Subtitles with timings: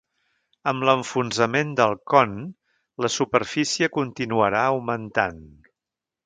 [0.69, 2.33] Amb l’enfonsament del con,
[3.07, 5.41] la superfície continuarà augmentant.